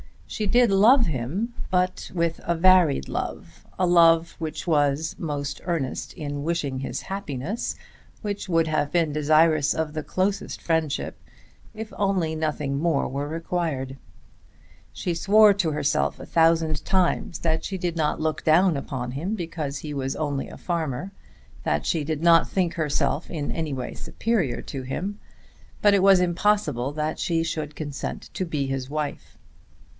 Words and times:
She 0.25 0.47
did 0.47 0.71
love 0.71 1.07
him, 1.07 1.53
but 1.69 2.09
with 2.15 2.39
a 2.45 2.55
varied 2.55 3.07
love, 3.07 3.67
a 3.77 3.85
love 3.85 4.31
which 4.39 4.65
was 4.65 5.13
most 5.19 5.61
earnest 5.65 6.13
in 6.13 6.41
wishing 6.43 6.79
his 6.79 7.01
happiness, 7.03 7.75
which 8.21 8.47
would 8.49 8.65
have 8.65 8.91
been 8.93 9.11
desirous 9.11 9.75
of 9.75 9.93
the 9.93 10.01
closest 10.01 10.59
friendship 10.61 11.21
if 11.75 11.93
only 11.97 12.33
nothing 12.33 12.79
more 12.79 13.07
were 13.09 13.27
required. 13.27 13.97
She 14.91 15.13
swore 15.13 15.53
to 15.55 15.71
herself 15.71 16.19
a 16.19 16.25
thousand 16.25 16.83
times 16.83 17.39
that 17.39 17.63
she 17.65 17.77
did 17.77 17.95
not 17.97 18.19
look 18.21 18.43
down 18.43 18.77
upon 18.77 19.11
him 19.11 19.35
because 19.35 19.79
he 19.79 19.93
was 19.93 20.15
only 20.15 20.47
a 20.47 20.57
farmer, 20.57 21.11
that 21.63 21.85
she 21.85 22.03
did 22.05 22.23
not 22.23 22.49
think 22.49 22.73
herself 22.75 23.29
in 23.29 23.51
any 23.51 23.73
way 23.73 23.93
superior 23.93 24.61
to 24.63 24.81
him. 24.81 25.19
But 25.81 25.93
it 25.93 26.01
was 26.01 26.21
impossible 26.21 26.91
that 26.93 27.19
she 27.19 27.43
should 27.43 27.75
consent 27.75 28.29
to 28.33 28.45
be 28.45 28.65
his 28.65 28.89
wife. 28.89 29.37